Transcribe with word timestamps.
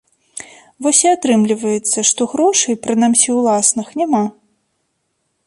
Вось 0.85 1.01
і 1.03 1.09
атрымліваецца, 1.15 1.99
што 2.13 2.21
грошай, 2.33 2.73
прынамсі 2.87 3.29
ўласных, 3.39 3.87
няма. 4.03 4.23